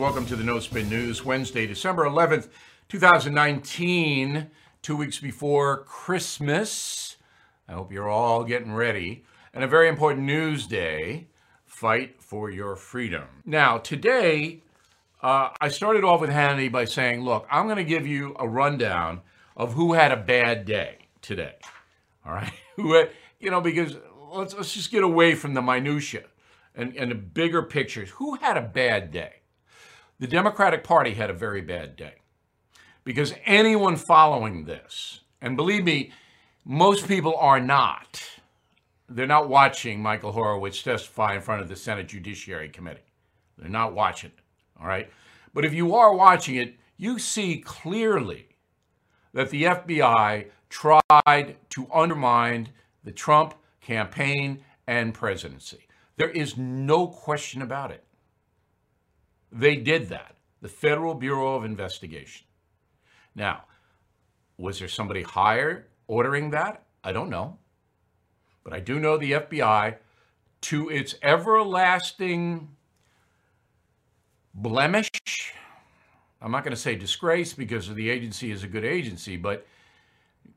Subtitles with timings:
[0.00, 2.48] Welcome to the No Spin News, Wednesday, December 11th,
[2.88, 4.46] 2019,
[4.80, 7.18] two weeks before Christmas.
[7.68, 9.24] I hope you're all getting ready.
[9.52, 11.26] And a very important news day
[11.66, 13.24] fight for your freedom.
[13.44, 14.62] Now, today,
[15.22, 18.48] uh, I started off with Hannity by saying, look, I'm going to give you a
[18.48, 19.20] rundown
[19.54, 21.56] of who had a bad day today.
[22.24, 22.54] All right?
[22.76, 23.04] Who
[23.38, 23.98] you know, because
[24.32, 26.24] let's, let's just get away from the minutia
[26.74, 28.08] and, and the bigger pictures.
[28.12, 29.39] Who had a bad day?
[30.20, 32.16] The Democratic Party had a very bad day
[33.04, 36.12] because anyone following this, and believe me,
[36.62, 38.22] most people are not,
[39.08, 43.00] they're not watching Michael Horowitz testify in front of the Senate Judiciary Committee.
[43.56, 44.44] They're not watching it,
[44.78, 45.10] all right?
[45.54, 48.48] But if you are watching it, you see clearly
[49.32, 52.68] that the FBI tried to undermine
[53.04, 55.86] the Trump campaign and presidency.
[56.18, 58.04] There is no question about it.
[59.52, 62.46] They did that, the Federal Bureau of Investigation.
[63.34, 63.64] Now,
[64.56, 66.84] was there somebody higher ordering that?
[67.02, 67.58] I don't know.
[68.62, 69.96] But I do know the FBI,
[70.62, 72.68] to its everlasting
[74.52, 75.10] blemish,
[76.42, 79.66] I'm not going to say disgrace because the agency is a good agency, but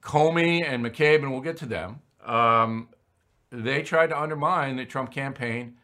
[0.02, 2.90] Comey and McCabe, and we'll get to them, um,
[3.52, 5.78] they tried to undermine the Trump campaign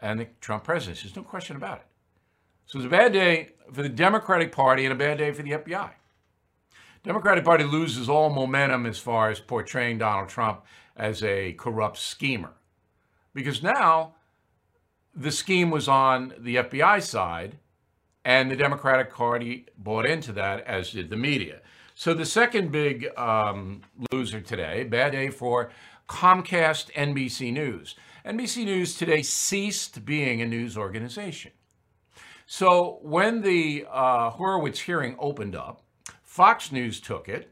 [0.00, 1.08] and the Trump presidency.
[1.08, 1.86] There's no question about it.
[2.68, 5.52] So it's a bad day for the Democratic Party and a bad day for the
[5.52, 5.92] FBI.
[7.02, 12.52] Democratic Party loses all momentum as far as portraying Donald Trump as a corrupt schemer.
[13.32, 14.16] Because now
[15.14, 17.56] the scheme was on the FBI side,
[18.22, 21.62] and the Democratic Party bought into that, as did the media.
[21.94, 23.80] So the second big um,
[24.12, 25.70] loser today, bad day for
[26.06, 27.94] Comcast NBC News.
[28.26, 31.52] NBC News today ceased being a news organization.
[32.50, 35.82] So when the uh, Horowitz hearing opened up,
[36.22, 37.50] Fox News took it,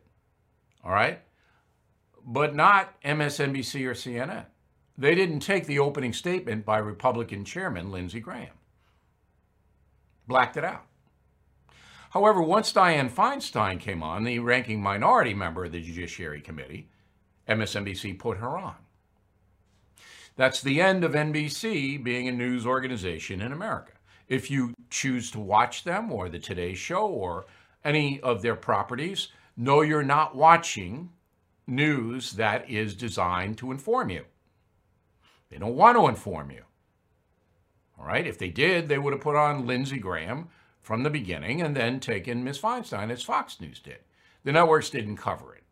[0.83, 1.21] all right,
[2.25, 4.47] but not MSNBC or CNN.
[4.97, 8.55] They didn't take the opening statement by Republican Chairman Lindsey Graham.
[10.27, 10.87] Blacked it out.
[12.09, 16.89] However, once Dianne Feinstein came on, the ranking minority member of the Judiciary Committee,
[17.47, 18.77] MSNBC put her on.
[20.37, 23.93] That's the end of NBC being a news organization in America.
[24.29, 27.47] If you choose to watch them or the Today Show or
[27.85, 31.11] any of their properties, know you're not watching
[31.67, 34.25] news that is designed to inform you.
[35.51, 36.63] They don't want to inform you.
[37.99, 40.49] All right, if they did, they would have put on Lindsey Graham
[40.83, 43.99] from the beginning and then taken Miss Feinstein as Fox News did.
[44.45, 45.65] The networks didn't cover it.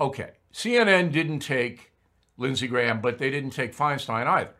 [0.00, 1.92] Okay, CNN didn't take
[2.36, 4.54] Lindsey Graham, but they didn't take Feinstein either.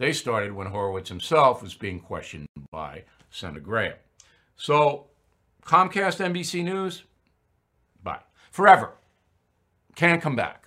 [0.00, 3.96] They started when Horowitz himself was being questioned by Senator Graham.
[4.56, 5.08] So,
[5.62, 7.04] Comcast NBC News,
[8.02, 8.20] bye.
[8.50, 8.94] Forever.
[9.96, 10.64] Can't come back.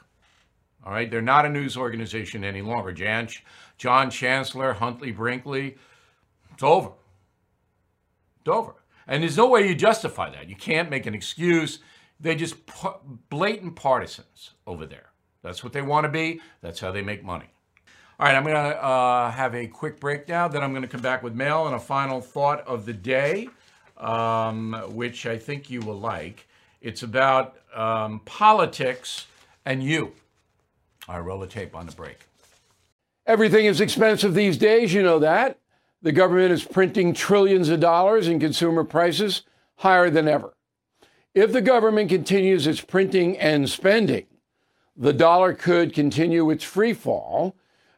[0.85, 2.91] All right, they're not a news organization any longer.
[2.91, 3.27] Jan,
[3.79, 5.77] John Chancellor, Huntley Brinkley,
[6.53, 6.91] it's over.
[8.41, 8.75] It's over.
[9.07, 10.47] And there's no way you justify that.
[10.47, 11.79] You can't make an excuse.
[12.19, 12.55] They just
[13.31, 15.09] blatant partisans over there.
[15.41, 16.39] That's what they want to be.
[16.61, 17.52] That's how they make money.
[18.19, 20.47] All right, I'm going to uh, have a quick break now.
[20.47, 23.49] Then I'm going to come back with mail and a final thought of the day,
[23.97, 26.47] um, which I think you will like.
[26.79, 29.25] It's about um, politics
[29.65, 30.11] and you.
[31.09, 32.19] I roll the tape on the break.
[33.25, 35.57] Everything is expensive these days, you know that.
[36.03, 39.41] The government is printing trillions of dollars and consumer prices
[39.77, 40.53] higher than ever.
[41.33, 44.27] If the government continues its printing and spending,
[44.95, 47.55] the dollar could continue its free fall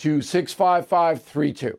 [0.00, 1.78] to 65532.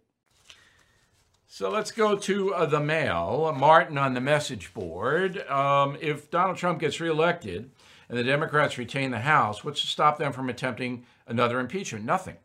[1.48, 3.54] So let's go to uh, the mail.
[3.58, 5.40] Martin on the message board.
[5.50, 7.72] Um, if Donald Trump gets reelected
[8.08, 12.06] and the Democrats retain the House, what's to stop them from attempting another impeachment?
[12.06, 12.38] Nothing.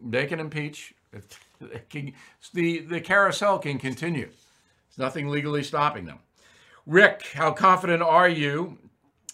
[0.00, 0.94] They can impeach.
[2.52, 4.26] the, the carousel can continue.
[4.26, 6.18] There's nothing legally stopping them.
[6.86, 8.78] Rick, how confident are you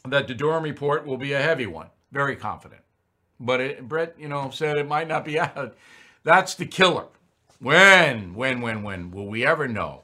[0.07, 1.89] that the Durham report will be a heavy one?
[2.13, 2.84] Very confident.
[3.41, 5.77] But it, Brett, you know, said it might not be out.
[6.23, 7.07] That's the killer.
[7.61, 10.03] When, when, when, when will we ever know,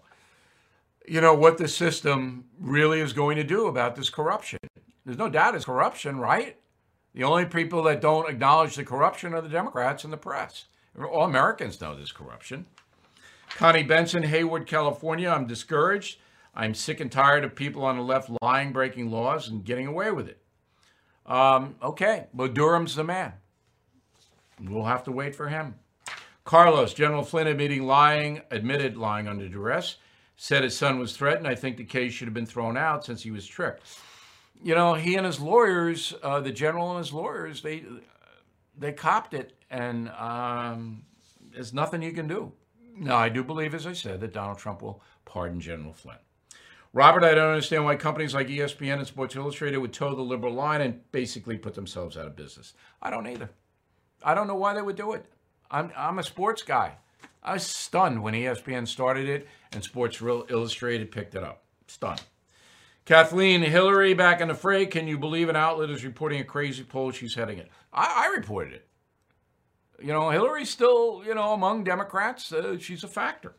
[1.07, 4.59] you know, what the system really is going to do about this corruption?
[5.05, 6.57] There's no doubt it's corruption, right?
[7.15, 10.67] The only people that don't acknowledge the corruption are the Democrats and the press.
[10.99, 12.67] All Americans know this corruption.
[13.51, 15.29] Connie Benson, Hayward, California.
[15.29, 16.19] I'm discouraged.
[16.55, 20.11] I'm sick and tired of people on the left lying, breaking laws, and getting away
[20.11, 20.39] with it.
[21.27, 23.35] Um, okay, but Durham's the man.
[24.61, 25.77] We'll have to wait for him.
[26.45, 29.97] Carlos, General Flynn admitting lying, admitted lying under duress,
[30.37, 31.47] said his son was threatened.
[31.47, 33.83] I think the case should have been thrown out since he was tricked.
[34.63, 37.85] You know, he and his lawyers, uh, the general and his lawyers, they
[38.77, 41.05] they copped it, and um,
[41.53, 42.53] there's nothing you can do.
[42.97, 46.17] Now, I do believe, as I said, that Donald Trump will pardon General Flynn.
[46.93, 50.53] Robert, I don't understand why companies like ESPN and Sports Illustrated would toe the liberal
[50.53, 52.75] line and basically put themselves out of business.
[53.01, 53.51] I don't either.
[54.25, 55.25] I don't know why they would do it.
[55.71, 56.97] I'm, I'm a sports guy.
[57.43, 61.63] I was stunned when ESPN started it and Sports Illustrated picked it up.
[61.87, 62.23] Stunned.
[63.05, 64.87] Kathleen Hillary back in the fray.
[64.87, 67.69] Can you believe an outlet is reporting a crazy poll she's heading it?
[67.93, 68.87] I, I reported it.
[70.03, 72.53] You know, Hillary's still, you know, among Democrats.
[72.53, 73.55] Uh, she's a factor.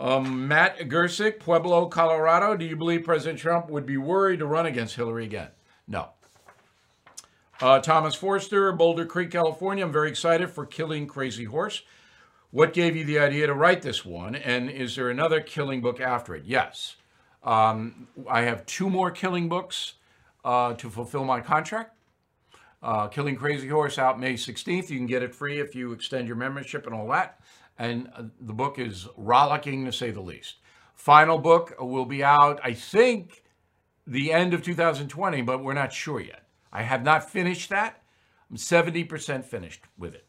[0.00, 2.56] Um, Matt Gersick, Pueblo, Colorado.
[2.56, 5.48] Do you believe President Trump would be worried to run against Hillary again?
[5.86, 6.08] No.
[7.60, 9.84] Uh, Thomas Forster, Boulder Creek, California.
[9.84, 11.82] I'm very excited for Killing Crazy Horse.
[12.50, 14.34] What gave you the idea to write this one?
[14.34, 16.44] And is there another killing book after it?
[16.46, 16.96] Yes.
[17.44, 19.94] Um, I have two more killing books
[20.46, 21.98] uh, to fulfill my contract.
[22.82, 24.88] Uh, Killing Crazy Horse out May 16th.
[24.88, 27.38] You can get it free if you extend your membership and all that.
[27.80, 30.56] And uh, the book is rollicking to say the least.
[30.94, 33.42] Final book will be out, I think,
[34.06, 36.46] the end of 2020, but we're not sure yet.
[36.70, 38.02] I have not finished that.
[38.50, 40.26] I'm 70% finished with it.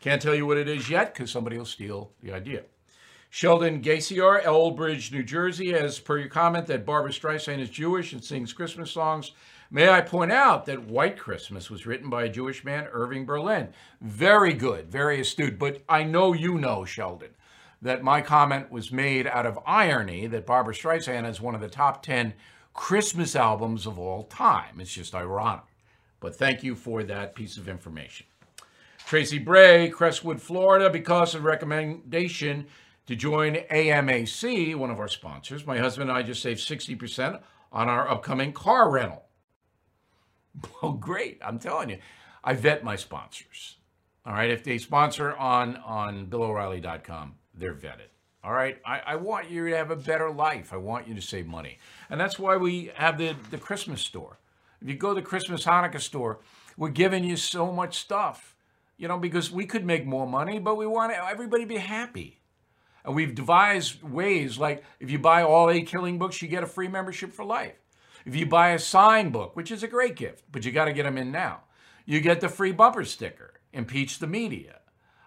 [0.00, 2.62] Can't tell you what it is yet because somebody will steal the idea.
[3.28, 8.24] Sheldon Gaciar, Elbridge, New Jersey, as per your comment that Barbra Streisand is Jewish and
[8.24, 9.32] sings Christmas songs.
[9.74, 13.68] May I point out that White Christmas was written by a Jewish man, Irving Berlin.
[14.02, 15.58] Very good, very astute.
[15.58, 17.30] But I know you know, Sheldon,
[17.80, 21.70] that my comment was made out of irony that Barbra Streisand is one of the
[21.70, 22.34] top 10
[22.74, 24.78] Christmas albums of all time.
[24.78, 25.64] It's just ironic.
[26.20, 28.26] But thank you for that piece of information.
[29.06, 32.66] Tracy Bray, Crestwood, Florida, because of recommendation
[33.06, 37.40] to join AMAC, one of our sponsors, my husband and I just saved 60%
[37.72, 39.24] on our upcoming car rental.
[40.82, 41.40] Well, great.
[41.44, 41.98] I'm telling you,
[42.44, 43.76] I vet my sponsors.
[44.26, 44.50] All right.
[44.50, 48.10] If they sponsor on, on BillO'Reilly.com, they're vetted.
[48.44, 48.78] All right.
[48.84, 50.72] I, I, want you to have a better life.
[50.72, 51.78] I want you to save money.
[52.10, 54.38] And that's why we have the, the Christmas store.
[54.80, 56.40] If you go to the Christmas Hanukkah store,
[56.76, 58.56] we're giving you so much stuff,
[58.96, 62.40] you know, because we could make more money, but we want everybody to be happy.
[63.04, 66.66] And we've devised ways like if you buy all eight killing books, you get a
[66.66, 67.74] free membership for life.
[68.24, 70.92] If you buy a sign book, which is a great gift, but you got to
[70.92, 71.62] get them in now,
[72.06, 74.80] you get the free bumper sticker, Impeach the Media.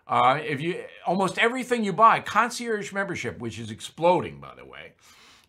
[0.07, 4.93] Uh, if you almost everything you buy, concierge membership, which is exploding by the way.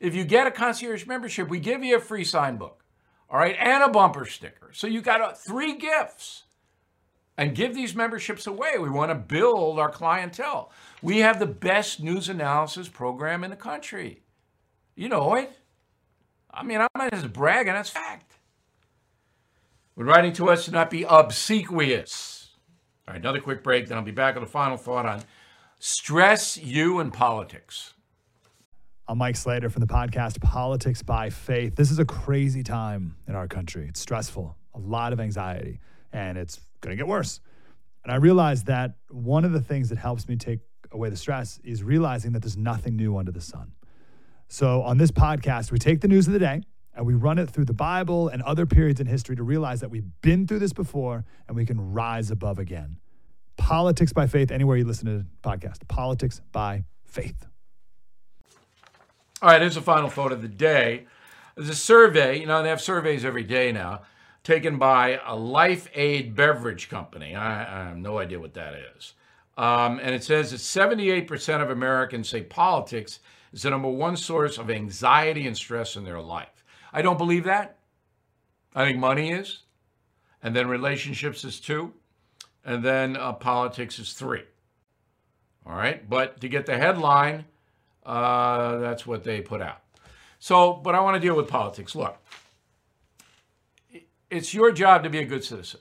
[0.00, 2.84] If you get a concierge membership, we give you a free sign book,
[3.30, 4.70] all right, and a bumper sticker.
[4.72, 6.44] So you got uh, three gifts.
[7.38, 8.78] And give these memberships away.
[8.78, 10.72] We want to build our clientele.
[11.02, 14.22] We have the best news analysis program in the country.
[14.94, 15.52] You know it.
[16.56, 18.32] I mean, I'm not just bragging, that's fact.
[19.94, 22.50] When writing to us to not be obsequious.
[23.06, 25.22] All right, another quick break, then I'll be back with a final thought on
[25.78, 27.92] stress you and politics.
[29.06, 31.76] I'm Mike Slater from the podcast Politics by Faith.
[31.76, 33.86] This is a crazy time in our country.
[33.88, 35.78] It's stressful, a lot of anxiety,
[36.12, 37.40] and it's going to get worse.
[38.02, 40.60] And I realized that one of the things that helps me take
[40.90, 43.72] away the stress is realizing that there's nothing new under the sun.
[44.48, 46.62] So on this podcast, we take the news of the day
[46.94, 49.90] and we run it through the Bible and other periods in history to realize that
[49.90, 52.98] we've been through this before and we can rise above again.
[53.56, 55.86] Politics by faith, anywhere you listen to the podcast.
[55.88, 57.46] Politics by faith.
[59.42, 61.06] All right, here's the final thought of the day.
[61.56, 64.02] There's a survey, you know, they have surveys every day now,
[64.44, 67.34] taken by a LifeAID beverage company.
[67.34, 69.14] I, I have no idea what that is.
[69.58, 73.20] Um, and it says that 78% of Americans say politics
[73.52, 76.64] is the number one source of anxiety and stress in their life.
[76.92, 77.78] I don't believe that.
[78.74, 79.60] I think money is,
[80.42, 81.94] and then relationships is two,
[82.64, 84.42] and then uh, politics is three.
[85.66, 87.46] All right, but to get the headline,
[88.04, 89.80] uh, that's what they put out.
[90.38, 91.94] So, but I want to deal with politics.
[91.94, 92.16] Look,
[94.30, 95.80] it's your job to be a good citizen.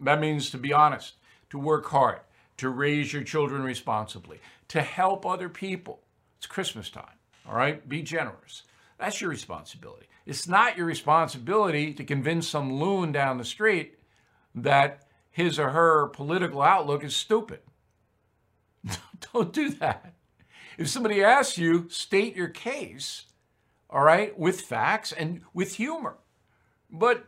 [0.00, 1.14] That means to be honest,
[1.50, 2.20] to work hard,
[2.58, 6.00] to raise your children responsibly, to help other people.
[6.38, 7.86] It's Christmas time, all right?
[7.88, 8.62] Be generous.
[8.98, 10.06] That's your responsibility.
[10.24, 13.98] It's not your responsibility to convince some loon down the street
[14.54, 17.60] that his or her political outlook is stupid.
[19.32, 20.14] Don't do that.
[20.78, 23.26] If somebody asks you, state your case,
[23.88, 26.16] all right, with facts and with humor.
[26.90, 27.26] But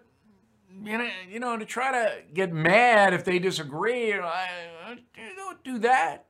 [0.84, 4.96] you know, you know, to try to get mad if they disagree, i
[5.36, 6.26] don't do that.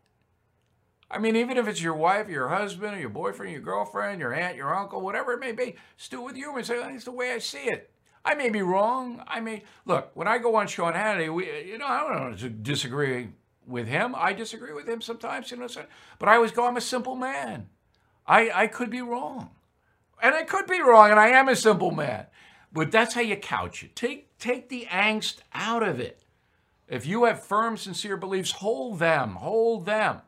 [1.11, 4.21] I mean, even if it's your wife, or your husband, or your boyfriend, your girlfriend,
[4.21, 7.13] your aunt, your uncle, whatever it may be, still with humor and say, that's the
[7.13, 7.91] way I see it.
[8.25, 9.23] I may be wrong.
[9.27, 11.33] I may look when I go on Sean Hannity.
[11.33, 13.29] We, you know, I don't disagree
[13.67, 14.15] with him.
[14.17, 15.69] I disagree with him sometimes, you know.
[16.19, 17.69] But I always go, I'm a simple man.
[18.27, 19.51] I I could be wrong,
[20.23, 22.27] and I could be wrong, and I am a simple man.
[22.71, 23.97] But that's how you couch it.
[23.97, 26.23] Take take the angst out of it.
[26.87, 30.21] If you have firm, sincere beliefs, hold them, hold them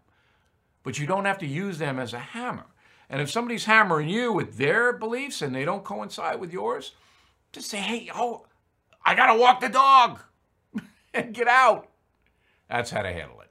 [0.83, 2.67] but you don't have to use them as a hammer.
[3.09, 6.93] And if somebody's hammering you with their beliefs and they don't coincide with yours,
[7.53, 8.47] just say, hey, oh,
[9.05, 10.21] I got to walk the dog
[11.13, 11.89] and get out.
[12.69, 13.50] That's how to handle it.